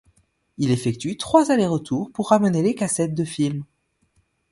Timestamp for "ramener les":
2.29-2.73